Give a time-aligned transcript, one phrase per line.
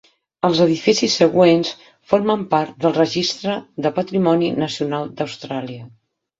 [0.47, 1.73] Els edificis següents
[2.13, 5.89] formen part del registre de patrimoni nacional d'Austràlia.